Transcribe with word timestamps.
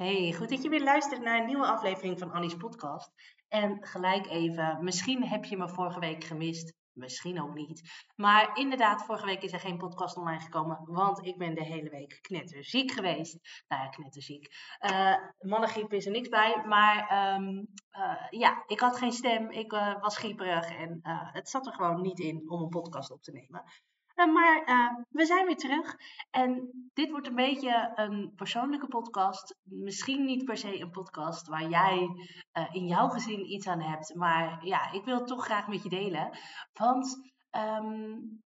Hey, 0.00 0.32
goed 0.32 0.48
dat 0.48 0.62
je 0.62 0.68
weer 0.68 0.82
luistert 0.82 1.22
naar 1.22 1.40
een 1.40 1.46
nieuwe 1.46 1.66
aflevering 1.66 2.18
van 2.18 2.32
Annie's 2.32 2.56
podcast. 2.56 3.12
En 3.48 3.86
gelijk 3.86 4.26
even, 4.26 4.84
misschien 4.84 5.24
heb 5.24 5.44
je 5.44 5.56
me 5.56 5.68
vorige 5.68 6.00
week 6.00 6.24
gemist, 6.24 6.74
misschien 6.92 7.42
ook 7.42 7.54
niet. 7.54 8.04
Maar 8.16 8.56
inderdaad, 8.56 9.04
vorige 9.04 9.26
week 9.26 9.42
is 9.42 9.52
er 9.52 9.60
geen 9.60 9.78
podcast 9.78 10.16
online 10.16 10.40
gekomen, 10.40 10.80
want 10.84 11.26
ik 11.26 11.38
ben 11.38 11.54
de 11.54 11.64
hele 11.64 11.90
week 11.90 12.18
knetterziek 12.20 12.90
geweest. 12.90 13.38
Nou 13.68 13.82
ja, 13.82 13.88
knetterziek. 13.88 14.48
Uh, 14.90 15.16
mannengriep 15.38 15.92
is 15.92 16.06
er 16.06 16.12
niks 16.12 16.28
bij, 16.28 16.64
maar 16.66 17.08
ehm, 17.08 17.64
eh, 17.90 18.26
ja, 18.30 18.64
ik 18.66 18.80
had 18.80 18.96
geen 18.96 19.12
stem, 19.12 19.50
ik 19.50 19.72
uh, 19.72 20.00
was 20.00 20.16
grieperig 20.16 20.76
en 20.76 21.00
het 21.32 21.48
zat 21.48 21.66
er 21.66 21.72
gewoon 21.72 22.00
niet 22.00 22.18
in 22.18 22.50
om 22.50 22.62
een 22.62 22.68
podcast 22.68 23.10
op 23.10 23.22
te 23.22 23.32
nemen. 23.32 23.64
Eh, 24.20 24.32
maar 24.32 24.68
uh, 24.68 25.04
we 25.08 25.24
zijn 25.24 25.46
weer 25.46 25.56
terug. 25.56 25.96
En 26.30 26.70
dit 26.92 27.10
wordt 27.10 27.26
een 27.26 27.34
beetje 27.34 27.92
een 27.94 28.32
persoonlijke 28.36 28.86
podcast. 28.86 29.56
Misschien 29.62 30.24
niet 30.24 30.44
per 30.44 30.56
se 30.56 30.80
een 30.80 30.90
podcast 30.90 31.48
waar 31.48 31.68
jij 31.68 32.08
uh, 32.58 32.74
in 32.74 32.86
jouw 32.86 33.08
gezin 33.08 33.52
iets 33.52 33.66
aan 33.66 33.80
hebt. 33.80 34.14
Maar 34.14 34.66
ja, 34.66 34.92
ik 34.92 35.04
wil 35.04 35.18
het 35.18 35.26
toch 35.26 35.44
graag 35.44 35.68
met 35.68 35.82
je 35.82 35.88
delen. 35.88 36.38
Want 36.72 37.30
um, 37.50 38.42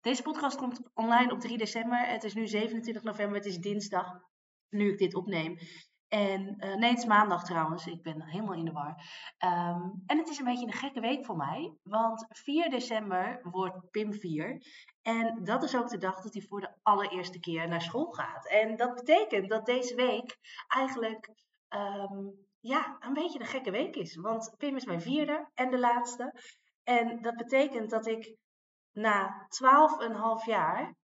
deze 0.00 0.22
podcast 0.22 0.56
komt 0.56 0.80
online 0.94 1.32
op 1.32 1.40
3 1.40 1.58
december. 1.58 2.06
Het 2.06 2.24
is 2.24 2.34
nu 2.34 2.46
27 2.46 3.02
november. 3.02 3.36
Het 3.36 3.46
is 3.46 3.58
dinsdag. 3.58 4.06
Nu 4.68 4.92
ik 4.92 4.98
dit 4.98 5.14
opneem. 5.14 5.58
En 6.14 6.56
uh, 6.58 6.74
nee, 6.74 6.90
het 6.90 6.98
is 6.98 7.04
maandag 7.04 7.44
trouwens. 7.44 7.86
Ik 7.86 8.02
ben 8.02 8.22
helemaal 8.22 8.54
in 8.54 8.64
de 8.64 8.72
war. 8.72 8.96
Um, 9.44 10.02
en 10.06 10.18
het 10.18 10.28
is 10.28 10.38
een 10.38 10.44
beetje 10.44 10.66
een 10.66 10.72
gekke 10.72 11.00
week 11.00 11.24
voor 11.24 11.36
mij. 11.36 11.74
Want 11.82 12.26
4 12.28 12.70
december 12.70 13.40
wordt 13.42 13.90
Pim 13.90 14.12
4. 14.12 14.62
En 15.02 15.44
dat 15.44 15.62
is 15.62 15.76
ook 15.76 15.88
de 15.88 15.98
dag 15.98 16.20
dat 16.20 16.32
hij 16.34 16.42
voor 16.42 16.60
de 16.60 16.74
allereerste 16.82 17.40
keer 17.40 17.68
naar 17.68 17.82
school 17.82 18.12
gaat. 18.12 18.48
En 18.48 18.76
dat 18.76 18.94
betekent 18.94 19.48
dat 19.48 19.66
deze 19.66 19.94
week 19.94 20.38
eigenlijk 20.68 21.30
um, 21.68 22.46
ja, 22.60 22.96
een 23.00 23.12
beetje 23.12 23.40
een 23.40 23.46
gekke 23.46 23.70
week 23.70 23.96
is. 23.96 24.16
Want 24.16 24.54
Pim 24.58 24.76
is 24.76 24.84
mijn 24.84 25.02
vierde 25.02 25.48
en 25.54 25.70
de 25.70 25.78
laatste. 25.78 26.40
En 26.84 27.22
dat 27.22 27.36
betekent 27.36 27.90
dat 27.90 28.06
ik 28.06 28.36
na 28.92 29.48
12,5 30.42 30.44
jaar 30.44 30.94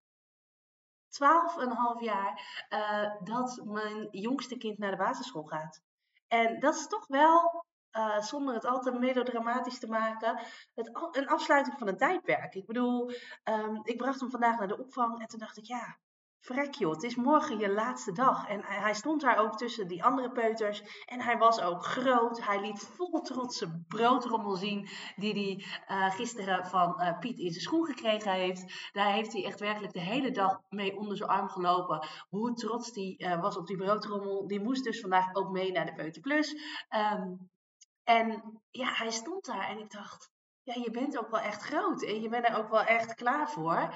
twaalf 1.11 1.57
en 1.57 1.71
een 1.71 1.77
half 1.77 2.01
jaar 2.01 2.67
uh, 2.71 3.15
dat 3.25 3.61
mijn 3.65 4.09
jongste 4.11 4.57
kind 4.57 4.79
naar 4.79 4.91
de 4.91 4.97
basisschool 4.97 5.45
gaat. 5.45 5.83
En 6.29 6.61
dat 6.61 6.75
is 6.75 6.87
toch 6.87 7.07
wel, 7.07 7.65
uh, 7.93 8.21
zonder 8.21 8.55
het 8.55 8.65
al 8.65 8.81
te 8.81 8.93
melodramatisch 8.93 9.79
te 9.79 9.89
maken, 9.89 10.41
het, 10.75 10.91
een 11.13 11.29
afsluiting 11.29 11.79
van 11.79 11.89
een 11.89 11.97
tijdperk. 11.97 12.55
Ik 12.55 12.67
bedoel, 12.67 13.11
um, 13.45 13.81
ik 13.83 13.97
bracht 13.97 14.21
hem 14.21 14.31
vandaag 14.31 14.59
naar 14.59 14.69
de 14.69 14.79
opvang 14.79 15.21
en 15.21 15.27
toen 15.27 15.39
dacht 15.39 15.57
ik, 15.57 15.65
ja, 15.65 15.99
Vrek 16.41 16.75
joh, 16.75 16.93
het 16.93 17.03
is 17.03 17.15
morgen 17.15 17.59
je 17.59 17.73
laatste 17.73 18.13
dag. 18.13 18.49
En 18.49 18.65
hij 18.65 18.95
stond 18.95 19.21
daar 19.21 19.39
ook 19.39 19.57
tussen 19.57 19.89
die 19.89 20.05
andere 20.05 20.31
peuters. 20.31 21.05
En 21.05 21.21
hij 21.21 21.39
was 21.39 21.61
ook 21.61 21.85
groot. 21.85 22.45
Hij 22.45 22.61
liet 22.61 22.81
vol 22.81 23.21
trots 23.21 23.59
zijn 23.59 23.85
broodrommel 23.89 24.57
zien. 24.57 24.89
Die 25.17 25.33
hij 25.33 25.97
uh, 25.97 26.15
gisteren 26.15 26.67
van 26.67 27.01
uh, 27.01 27.19
Piet 27.19 27.39
in 27.39 27.51
zijn 27.51 27.65
schoen 27.65 27.85
gekregen 27.85 28.33
heeft. 28.33 28.91
Daar 28.93 29.13
heeft 29.13 29.33
hij 29.33 29.45
echt 29.45 29.61
werkelijk 29.61 29.93
de 29.93 30.01
hele 30.01 30.31
dag 30.31 30.61
mee 30.69 30.97
onder 30.97 31.17
zijn 31.17 31.31
arm 31.31 31.49
gelopen. 31.49 32.07
Hoe 32.29 32.53
trots 32.53 32.95
hij 32.95 33.15
uh, 33.19 33.41
was 33.41 33.57
op 33.57 33.67
die 33.67 33.77
broodrommel. 33.77 34.47
Die 34.47 34.61
moest 34.61 34.85
dus 34.85 35.01
vandaag 35.01 35.35
ook 35.35 35.51
mee 35.51 35.73
naar 35.73 35.87
de 35.87 35.95
Peuterplus. 35.95 36.55
Um, 37.13 37.51
en 38.05 38.61
ja, 38.71 38.93
hij 38.93 39.11
stond 39.11 39.45
daar 39.45 39.69
en 39.69 39.79
ik 39.79 39.91
dacht... 39.91 40.31
Ja, 40.63 40.75
je 40.83 40.91
bent 40.91 41.19
ook 41.19 41.31
wel 41.31 41.41
echt 41.41 41.63
groot. 41.63 42.03
En 42.03 42.21
je 42.21 42.29
bent 42.29 42.49
er 42.49 42.57
ook 42.57 42.71
wel 42.71 42.83
echt 42.83 43.15
klaar 43.15 43.51
voor. 43.51 43.95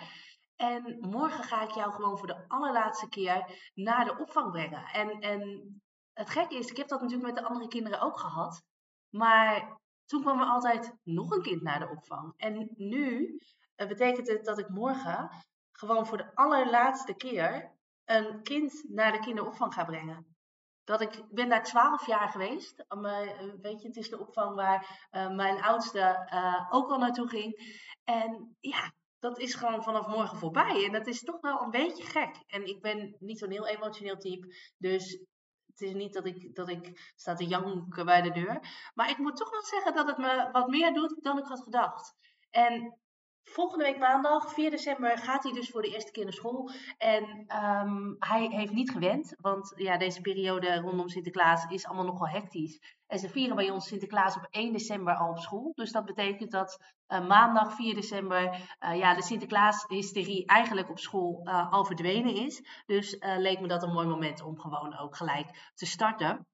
En 0.56 0.98
morgen 1.00 1.44
ga 1.44 1.62
ik 1.62 1.70
jou 1.70 1.92
gewoon 1.92 2.18
voor 2.18 2.26
de 2.26 2.48
allerlaatste 2.48 3.08
keer 3.08 3.70
naar 3.74 4.04
de 4.04 4.18
opvang 4.18 4.50
brengen. 4.50 4.84
En, 4.84 5.20
en 5.20 5.72
het 6.12 6.30
gekke 6.30 6.54
is, 6.54 6.70
ik 6.70 6.76
heb 6.76 6.88
dat 6.88 7.00
natuurlijk 7.00 7.32
met 7.32 7.36
de 7.36 7.48
andere 7.48 7.68
kinderen 7.68 8.00
ook 8.00 8.18
gehad. 8.18 8.62
Maar 9.10 9.80
toen 10.04 10.20
kwam 10.20 10.40
er 10.40 10.46
altijd 10.46 10.94
nog 11.02 11.30
een 11.30 11.42
kind 11.42 11.62
naar 11.62 11.78
de 11.78 11.88
opvang. 11.88 12.34
En 12.36 12.70
nu 12.76 13.38
uh, 13.76 13.88
betekent 13.88 14.28
het 14.28 14.44
dat 14.44 14.58
ik 14.58 14.68
morgen 14.68 15.30
gewoon 15.72 16.06
voor 16.06 16.16
de 16.16 16.34
allerlaatste 16.34 17.14
keer 17.14 17.72
een 18.04 18.42
kind 18.42 18.84
naar 18.88 19.12
de 19.12 19.18
kinderopvang 19.18 19.74
ga 19.74 19.84
brengen. 19.84 20.36
Dat 20.84 21.00
ik, 21.00 21.24
ben 21.30 21.48
daar 21.48 21.62
twaalf 21.62 22.06
jaar 22.06 22.28
geweest. 22.28 22.84
Maar, 22.88 23.22
eh, 23.22 23.52
weet 23.60 23.82
je, 23.82 23.88
het 23.88 23.96
is 23.96 24.10
de 24.10 24.20
opvang 24.20 24.54
waar 24.54 25.08
mijn 25.10 25.62
oudste 25.62 26.28
ook 26.70 26.90
al 26.90 26.98
naartoe 26.98 27.28
ging. 27.28 27.78
En 28.04 28.56
ja, 28.60 28.92
dat 29.24 29.38
is 29.38 29.54
gewoon 29.54 29.82
vanaf 29.82 30.06
morgen 30.06 30.38
voorbij. 30.38 30.84
En 30.84 30.92
dat 30.92 31.06
is 31.06 31.20
toch 31.20 31.40
wel 31.40 31.62
een 31.62 31.70
beetje 31.70 32.04
gek. 32.04 32.36
En 32.46 32.66
ik 32.66 32.82
ben 32.82 33.16
niet 33.18 33.38
zo'n 33.38 33.50
heel 33.50 33.66
emotioneel 33.66 34.16
type. 34.16 34.54
Dus 34.78 35.24
het 35.66 35.80
is 35.80 35.92
niet 35.92 36.12
dat 36.12 36.26
ik, 36.26 36.54
dat 36.54 36.68
ik 36.68 37.12
sta 37.16 37.34
te 37.34 37.46
janken 37.46 38.04
bij 38.04 38.22
de 38.22 38.30
deur. 38.30 38.60
Maar 38.94 39.10
ik 39.10 39.18
moet 39.18 39.36
toch 39.36 39.50
wel 39.50 39.62
zeggen 39.62 39.94
dat 39.94 40.06
het 40.06 40.18
me 40.18 40.48
wat 40.52 40.68
meer 40.68 40.92
doet 40.92 41.22
dan 41.22 41.38
ik 41.38 41.46
had 41.46 41.62
gedacht. 41.62 42.14
En 42.50 42.98
volgende 43.44 43.84
week 43.84 43.98
maandag, 43.98 44.52
4 44.52 44.70
december, 44.70 45.18
gaat 45.18 45.42
hij 45.42 45.52
dus 45.52 45.70
voor 45.70 45.82
de 45.82 45.92
eerste 45.92 46.10
keer 46.10 46.24
naar 46.24 46.32
school. 46.32 46.70
En 46.98 47.46
um, 47.62 48.16
hij 48.18 48.46
heeft 48.50 48.72
niet 48.72 48.90
gewend, 48.90 49.34
want 49.40 49.72
ja, 49.76 49.96
deze 49.96 50.20
periode 50.20 50.80
rondom 50.80 51.08
Sinterklaas 51.08 51.64
is 51.64 51.86
allemaal 51.86 52.04
nogal 52.04 52.28
hectisch. 52.28 52.80
En 53.06 53.18
ze 53.18 53.28
vieren 53.28 53.56
bij 53.56 53.70
ons 53.70 53.86
Sinterklaas 53.86 54.36
op 54.36 54.46
1 54.50 54.72
december 54.72 55.14
al 55.14 55.30
op 55.30 55.38
school. 55.38 55.72
Dus 55.74 55.92
dat 55.92 56.04
betekent 56.04 56.50
dat 56.50 56.78
uh, 57.08 57.26
maandag 57.26 57.74
4 57.74 57.94
december 57.94 58.44
uh, 58.44 58.96
ja, 58.96 59.14
de 59.14 59.22
Sinterklaas-hysterie 59.22 60.46
eigenlijk 60.46 60.90
op 60.90 60.98
school 60.98 61.40
uh, 61.44 61.72
al 61.72 61.84
verdwenen 61.84 62.34
is. 62.34 62.82
Dus 62.86 63.16
leek 63.20 63.60
me 63.60 63.68
dat 63.68 63.82
een 63.82 63.92
mooi 63.92 64.06
moment 64.06 64.42
om 64.42 64.60
gewoon 64.60 64.98
ook 64.98 65.16
gelijk 65.16 65.70
te 65.74 65.86
starten. 65.86 66.46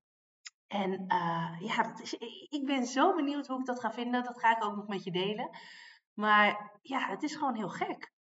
En 0.67 1.05
ja, 1.61 1.95
ik 2.49 2.63
ben 2.67 2.87
zo 2.87 3.15
benieuwd 3.15 3.47
hoe 3.47 3.59
ik 3.59 3.67
dat 3.67 3.81
ga 3.81 3.93
vinden. 3.93 4.25
Dat 4.25 4.41
ga 4.41 4.57
ik 4.57 4.65
ook 4.65 4.77
nog 4.77 4.87
met 4.87 5.05
je 5.05 5.11
delen. 5.11 5.51
Maar 6.21 6.79
ja, 6.83 7.09
het 7.09 7.23
is 7.23 7.35
gewoon 7.35 7.55
heel 7.55 7.69
gek. 7.69 8.13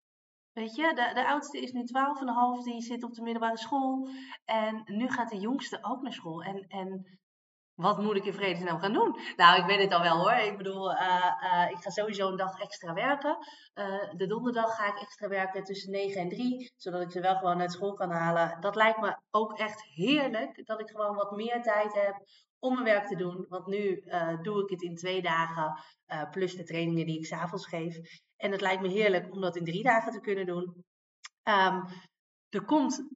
Weet 0.53 0.75
je, 0.75 0.95
de, 0.95 1.11
de 1.15 1.27
oudste 1.27 1.61
is 1.61 1.73
nu 1.73 1.81
12,5, 1.81 2.65
die 2.65 2.83
zit 2.83 3.05
op 3.05 3.15
de 3.15 3.23
middelbare 3.23 3.59
school. 3.59 4.09
En 4.45 4.83
nu 4.85 5.09
gaat 5.09 5.31
de 5.31 5.39
jongste 5.39 5.79
ook 5.85 6.03
naar 6.03 6.13
school. 6.13 6.43
En, 6.43 6.67
en 6.69 7.20
wat 7.81 7.99
moet 7.99 8.17
ik 8.17 8.25
in 8.25 8.33
vredesnaam 8.33 8.79
gaan 8.79 8.93
doen? 8.93 9.17
Nou, 9.37 9.61
ik 9.61 9.67
weet 9.67 9.81
het 9.81 9.93
al 9.93 10.03
wel 10.03 10.19
hoor. 10.19 10.33
Ik 10.33 10.57
bedoel, 10.57 10.93
uh, 10.93 11.01
uh, 11.43 11.71
ik 11.71 11.77
ga 11.77 11.91
sowieso 11.91 12.29
een 12.29 12.37
dag 12.37 12.61
extra 12.61 12.95
werken. 12.95 13.37
Uh, 13.75 14.11
de 14.17 14.27
donderdag 14.27 14.77
ga 14.77 14.87
ik 14.87 15.01
extra 15.01 15.29
werken 15.29 15.65
tussen 15.65 15.91
9 15.91 16.21
en 16.21 16.29
3, 16.29 16.73
zodat 16.77 17.01
ik 17.01 17.11
ze 17.11 17.21
wel 17.21 17.37
gewoon 17.37 17.61
uit 17.61 17.73
school 17.73 17.95
kan 17.95 18.11
halen. 18.11 18.61
Dat 18.61 18.77
lijkt 18.77 19.01
me 19.01 19.17
ook 19.31 19.59
echt 19.59 19.83
heerlijk, 19.83 20.67
dat 20.67 20.81
ik 20.81 20.91
gewoon 20.91 21.17
wat 21.17 21.37
meer 21.37 21.63
tijd 21.63 21.95
heb 21.95 22.15
om 22.59 22.73
mijn 22.73 22.85
werk 22.85 23.07
te 23.07 23.17
doen. 23.17 23.47
Want 23.49 23.67
nu 23.67 24.05
doe 24.43 24.63
ik 24.63 24.71
het 24.71 24.83
in 24.83 24.97
twee 24.97 25.23
dagen, 25.23 25.81
plus 26.31 26.57
de 26.57 26.65
trainingen 26.65 27.07
die 27.07 27.19
ik 27.19 27.27
s'avonds 27.27 27.67
geef. 27.67 27.99
En 28.37 28.51
het 28.51 28.61
lijkt 28.61 28.83
me 28.83 28.89
heerlijk 28.89 29.33
om 29.33 29.41
dat 29.41 29.57
in 29.57 29.65
drie 29.65 29.83
dagen 29.83 30.13
te 30.13 30.21
kunnen 30.21 30.47
doen. 30.47 30.85
Um, 31.45 31.85
er 32.49 32.65
komt 32.65 33.09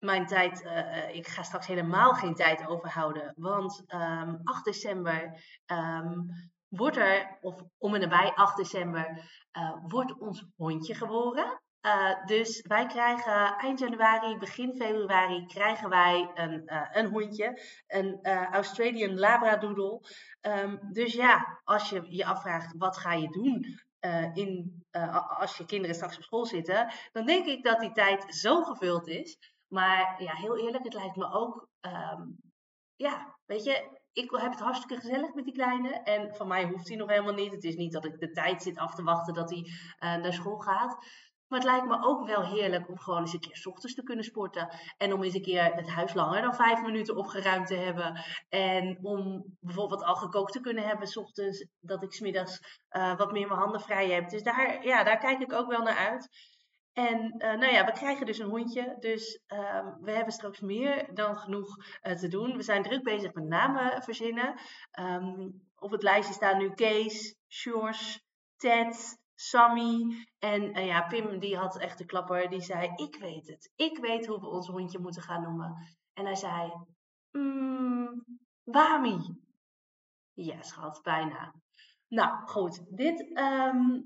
mijn 0.00 0.26
tijd, 0.26 0.64
uh, 0.64 1.14
ik 1.14 1.26
ga 1.26 1.42
straks 1.42 1.66
helemaal 1.66 2.14
geen 2.14 2.34
tijd 2.34 2.66
overhouden. 2.66 3.32
Want 3.36 3.84
um, 3.94 4.40
8 4.44 4.64
december 4.64 5.42
um, 5.66 6.26
wordt 6.68 6.96
er, 6.96 7.38
of 7.40 7.62
om 7.78 7.94
en 7.94 8.00
nabij 8.00 8.32
8 8.34 8.56
december, 8.56 9.30
uh, 9.58 9.76
wordt 9.82 10.18
ons 10.18 10.46
hondje 10.56 10.94
geboren. 10.94 11.60
Dus 12.24 12.60
wij 12.60 12.86
krijgen 12.86 13.56
eind 13.56 13.78
januari, 13.78 14.38
begin 14.38 14.74
februari, 14.74 15.46
krijgen 15.46 15.88
wij 15.88 16.30
een, 16.34 16.62
een 16.92 17.06
hondje. 17.06 17.60
Een 17.86 18.24
Australian 18.52 19.18
Labradoodle. 19.18 20.00
Um, 20.40 20.78
dus 20.92 21.12
ja, 21.12 21.60
als 21.64 21.90
je 21.90 22.06
je 22.08 22.24
afvraagt 22.24 22.74
wat 22.76 22.96
ga 22.96 23.12
je 23.12 23.28
doen 23.28 23.66
in, 24.34 24.84
als 25.38 25.56
je 25.56 25.66
kinderen 25.66 25.96
straks 25.96 26.16
op 26.16 26.22
school 26.22 26.46
zitten, 26.46 26.92
dan 27.12 27.26
denk 27.26 27.46
ik 27.46 27.64
dat 27.64 27.80
die 27.80 27.92
tijd 27.92 28.34
zo 28.34 28.62
gevuld 28.62 29.08
is. 29.08 29.38
Maar 29.72 30.22
ja, 30.22 30.34
heel 30.34 30.58
eerlijk, 30.58 30.84
het 30.84 30.94
lijkt 30.94 31.16
me 31.16 31.32
ook, 31.32 31.68
um, 31.80 32.36
ja, 32.96 33.36
weet 33.46 33.64
je, 33.64 34.00
ik 34.12 34.30
heb 34.30 34.50
het 34.50 34.60
hartstikke 34.60 35.02
gezellig 35.02 35.34
met 35.34 35.44
die 35.44 35.54
kleine. 35.54 35.88
En 35.88 36.34
van 36.34 36.48
mij 36.48 36.68
hoeft 36.68 36.88
hij 36.88 36.96
nog 36.96 37.08
helemaal 37.08 37.34
niet. 37.34 37.52
Het 37.52 37.64
is 37.64 37.74
niet 37.74 37.92
dat 37.92 38.04
ik 38.04 38.18
de 38.18 38.30
tijd 38.30 38.62
zit 38.62 38.78
af 38.78 38.94
te 38.94 39.02
wachten 39.02 39.34
dat 39.34 39.50
hij 39.50 39.58
uh, 39.58 40.22
naar 40.22 40.32
school 40.32 40.58
gaat. 40.58 40.98
Maar 41.46 41.58
het 41.58 41.68
lijkt 41.68 41.86
me 41.86 42.02
ook 42.02 42.26
wel 42.26 42.42
heerlijk 42.42 42.88
om 42.88 42.98
gewoon 42.98 43.20
eens 43.20 43.32
een 43.32 43.40
keer 43.40 43.56
s 43.56 43.66
ochtends 43.66 43.94
te 43.94 44.02
kunnen 44.02 44.24
sporten. 44.24 44.68
En 44.96 45.12
om 45.12 45.22
eens 45.22 45.34
een 45.34 45.42
keer 45.42 45.74
het 45.74 45.88
huis 45.88 46.14
langer 46.14 46.42
dan 46.42 46.54
vijf 46.54 46.82
minuten 46.82 47.16
opgeruimd 47.16 47.66
te 47.66 47.74
hebben. 47.74 48.24
En 48.48 48.98
om 49.02 49.44
bijvoorbeeld 49.60 50.04
al 50.04 50.14
gekookt 50.14 50.52
te 50.52 50.60
kunnen 50.60 50.86
hebben 50.86 51.06
s 51.06 51.16
ochtends. 51.16 51.66
Dat 51.80 52.02
ik 52.02 52.12
smiddags 52.12 52.80
uh, 52.90 53.16
wat 53.16 53.32
meer 53.32 53.46
mijn 53.46 53.60
handen 53.60 53.80
vrij 53.80 54.10
heb. 54.10 54.28
Dus 54.28 54.42
daar, 54.42 54.86
ja, 54.86 55.02
daar 55.02 55.18
kijk 55.18 55.40
ik 55.40 55.52
ook 55.52 55.68
wel 55.68 55.82
naar 55.82 55.96
uit. 55.96 56.28
En 56.92 57.34
uh, 57.38 57.58
nou 57.58 57.72
ja, 57.72 57.84
we 57.84 57.92
krijgen 57.92 58.26
dus 58.26 58.38
een 58.38 58.48
hondje. 58.48 58.96
Dus 58.98 59.40
um, 59.48 59.96
we 60.00 60.10
hebben 60.12 60.32
straks 60.32 60.60
meer 60.60 61.14
dan 61.14 61.36
genoeg 61.36 61.76
uh, 62.02 62.12
te 62.12 62.28
doen. 62.28 62.56
We 62.56 62.62
zijn 62.62 62.82
druk 62.82 63.02
bezig 63.02 63.32
met 63.34 63.44
namen 63.44 64.02
verzinnen. 64.02 64.60
Um, 65.00 65.68
op 65.76 65.90
het 65.90 66.02
lijstje 66.02 66.34
staan 66.34 66.58
nu 66.58 66.70
Kees, 66.74 67.36
Sjors, 67.48 68.24
Ted, 68.56 69.18
Sammy. 69.34 70.26
En 70.38 70.78
uh, 70.78 70.86
ja, 70.86 71.02
Pim 71.02 71.38
die 71.38 71.56
had 71.56 71.78
echt 71.78 71.98
de 71.98 72.04
klapper. 72.04 72.48
Die 72.50 72.62
zei, 72.62 72.92
ik 72.96 73.16
weet 73.16 73.46
het. 73.46 73.72
Ik 73.76 73.98
weet 73.98 74.26
hoe 74.26 74.40
we 74.40 74.48
ons 74.48 74.66
hondje 74.66 74.98
moeten 74.98 75.22
gaan 75.22 75.42
noemen. 75.42 75.74
En 76.12 76.24
hij 76.24 76.34
zei, 76.34 76.72
Mm, 77.32 78.24
Wami. 78.64 79.18
Ja, 80.32 80.62
schat, 80.62 81.00
bijna. 81.02 81.54
Nou, 82.08 82.46
goed. 82.46 82.96
Dit 82.96 83.32
ehm, 83.34 84.00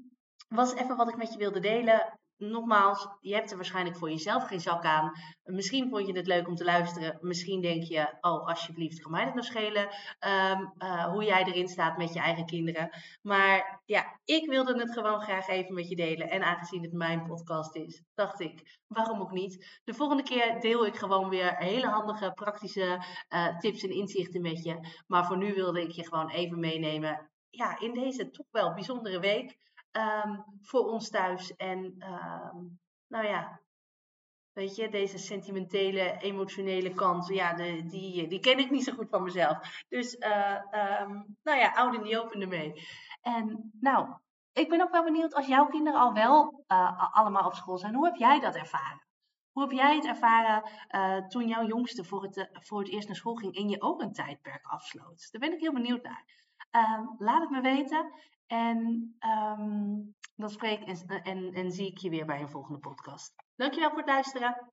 was 0.48 0.74
even 0.74 0.96
wat 0.96 1.08
ik 1.08 1.16
met 1.16 1.32
je 1.32 1.38
wilde 1.38 1.60
delen 1.60 2.18
nogmaals, 2.36 3.08
je 3.20 3.34
hebt 3.34 3.50
er 3.50 3.56
waarschijnlijk 3.56 3.96
voor 3.96 4.10
jezelf 4.10 4.46
geen 4.46 4.60
zak 4.60 4.84
aan. 4.84 5.12
Misschien 5.44 5.88
vond 5.88 6.06
je 6.06 6.16
het 6.16 6.26
leuk 6.26 6.48
om 6.48 6.54
te 6.54 6.64
luisteren. 6.64 7.18
Misschien 7.20 7.60
denk 7.60 7.82
je, 7.82 8.16
oh 8.20 8.46
alsjeblieft, 8.46 9.00
kan 9.00 9.10
mij 9.10 9.24
dat 9.24 9.34
nog 9.34 9.44
schelen. 9.44 9.88
Ehm, 10.18 10.64
eh, 10.78 11.04
hoe 11.04 11.24
jij 11.24 11.44
erin 11.44 11.68
staat 11.68 11.96
met 11.96 12.12
je 12.12 12.20
eigen 12.20 12.46
kinderen. 12.46 12.90
Maar 13.22 13.82
ja, 13.84 14.20
ik 14.24 14.48
wilde 14.48 14.78
het 14.78 14.92
gewoon 14.92 15.20
graag 15.20 15.48
even 15.48 15.74
met 15.74 15.88
je 15.88 15.96
delen. 15.96 16.30
En 16.30 16.42
aangezien 16.42 16.82
het 16.82 16.92
mijn 16.92 17.26
podcast 17.26 17.76
is, 17.76 18.02
dacht 18.14 18.40
ik, 18.40 18.78
waarom 18.86 19.20
ook 19.20 19.32
niet. 19.32 19.80
De 19.84 19.94
volgende 19.94 20.22
keer 20.22 20.60
deel 20.60 20.86
ik 20.86 20.96
gewoon 20.96 21.28
weer 21.28 21.56
hele 21.56 21.86
handige, 21.86 22.32
praktische 22.34 23.04
uh, 23.28 23.58
tips 23.58 23.82
en 23.82 23.90
inzichten 23.90 24.42
met 24.42 24.64
je. 24.64 25.02
Maar 25.06 25.26
voor 25.26 25.36
nu 25.36 25.54
wilde 25.54 25.82
ik 25.82 25.90
je 25.90 26.04
gewoon 26.04 26.30
even 26.30 26.60
meenemen. 26.60 27.30
Ja, 27.50 27.80
in 27.80 27.92
deze 27.92 28.30
toch 28.30 28.46
wel 28.50 28.74
bijzondere 28.74 29.20
week. 29.20 29.56
Ehm, 29.94 30.40
voor 30.60 30.86
ons 30.86 31.10
thuis. 31.10 31.56
En 31.56 31.94
ehm, 31.98 32.56
nou 33.06 33.26
ja, 33.26 33.60
weet 34.52 34.76
je, 34.76 34.88
deze 34.88 35.18
sentimentele, 35.18 36.16
emotionele 36.18 36.94
kant, 36.94 37.28
ja, 37.28 37.54
de, 37.54 37.86
die, 37.86 38.28
die 38.28 38.40
ken 38.40 38.58
ik 38.58 38.70
niet 38.70 38.84
zo 38.84 38.92
goed 38.92 39.08
van 39.08 39.22
mezelf. 39.22 39.82
Dus, 39.88 40.14
uh, 40.14 41.00
um, 41.00 41.36
nou 41.42 41.58
ja, 41.58 41.72
oude 41.72 41.98
niet 41.98 42.16
opende 42.16 42.46
mee. 42.46 42.86
En 43.20 43.72
nou, 43.80 44.08
ik 44.52 44.68
ben 44.68 44.80
ook 44.80 44.90
wel 44.90 45.04
benieuwd 45.04 45.34
als 45.34 45.46
jouw 45.46 45.66
kinderen 45.66 46.00
al 46.00 46.12
wel 46.12 46.64
uh, 46.68 47.14
allemaal 47.14 47.46
op 47.46 47.54
school 47.54 47.78
zijn. 47.78 47.94
Hoe 47.94 48.06
heb 48.06 48.16
jij 48.16 48.40
dat 48.40 48.54
ervaren? 48.54 49.06
Hoe 49.52 49.62
heb 49.62 49.72
jij 49.72 49.94
het 49.94 50.06
ervaren 50.06 50.70
uh, 50.90 51.26
toen 51.26 51.48
jouw 51.48 51.66
jongste 51.66 52.04
voor 52.04 52.22
het, 52.22 52.48
voor 52.52 52.78
het 52.78 52.88
eerst 52.88 53.06
naar 53.06 53.16
school 53.16 53.34
ging 53.34 53.56
en 53.56 53.68
je 53.68 53.82
ook 53.82 54.00
een 54.00 54.12
tijdperk 54.12 54.66
afsloot? 54.66 55.28
Daar 55.30 55.40
ben 55.40 55.52
ik 55.52 55.60
heel 55.60 55.72
benieuwd 55.72 56.02
naar. 56.02 56.24
Laat 57.18 57.40
het 57.40 57.50
me 57.50 57.60
weten. 57.60 58.12
En 58.46 58.78
um, 59.20 60.14
dan 60.36 60.50
spreek 60.50 60.80
en, 60.80 61.22
en, 61.22 61.52
en 61.52 61.70
zie 61.70 61.86
ik 61.86 61.98
je 61.98 62.10
weer 62.10 62.26
bij 62.26 62.40
een 62.40 62.50
volgende 62.50 62.78
podcast. 62.78 63.34
Dankjewel 63.56 63.88
voor 63.88 63.98
het 63.98 64.08
luisteren. 64.08 64.72